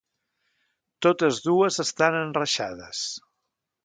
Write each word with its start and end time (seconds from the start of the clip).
Totes 1.05 1.41
dues 1.47 1.77
estan 1.83 2.17
enreixades. 2.21 3.03